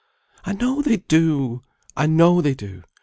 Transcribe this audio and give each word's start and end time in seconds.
"I 0.43 0.53
know 0.53 0.81
they 0.81 0.97
do! 0.97 1.61
I 1.95 2.07
know 2.07 2.41
they 2.41 2.55
do! 2.55 2.81